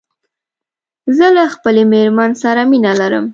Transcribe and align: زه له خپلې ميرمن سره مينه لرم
زه 1.17 1.27
له 1.35 1.43
خپلې 1.53 1.83
ميرمن 1.91 2.31
سره 2.43 2.61
مينه 2.71 2.91
لرم 2.99 3.25